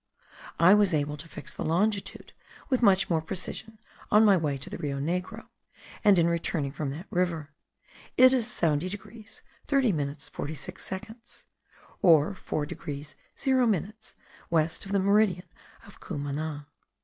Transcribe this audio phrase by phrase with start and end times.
[0.59, 2.33] I was able to fix the longitude
[2.69, 3.77] with much more precision
[4.11, 5.45] in my way to the Rio Negro,
[6.03, 7.51] and in returning from that river.
[8.17, 11.45] It is 70 degrees 30 minutes 46 seconds
[12.01, 14.15] (or 4 degrees 0 minutes
[14.49, 15.45] west of the meridian
[15.85, 16.65] of Cumana).